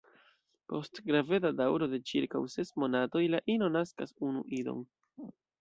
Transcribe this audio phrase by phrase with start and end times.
[0.71, 4.85] Post graveda daŭro de ĉirkaŭ ses monatoj la ino naskas unu idon.